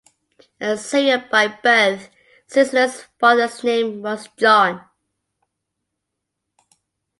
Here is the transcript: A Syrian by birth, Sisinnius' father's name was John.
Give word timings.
A 0.59 0.77
Syrian 0.77 1.25
by 1.29 1.47
birth, 1.47 2.09
Sisinnius' 2.47 3.05
father's 3.19 3.63
name 3.63 4.01
was 4.01 4.27
John. 4.35 4.83